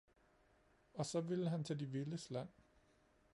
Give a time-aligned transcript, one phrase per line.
[0.93, 2.49] Og så ville han til de vildes land